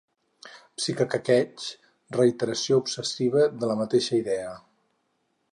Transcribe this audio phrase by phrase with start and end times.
[0.79, 1.67] Psiquequequeig:
[2.19, 4.53] reiteració obsessiva de la mateixa idea.